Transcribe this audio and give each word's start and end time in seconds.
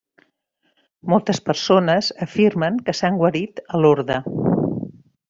Moltes 1.13 1.41
persones 1.49 2.09
afirmen 2.29 2.79
que 2.87 2.97
s'han 3.01 3.21
guarit 3.21 3.63
a 3.69 3.83
Lorda. 3.85 4.19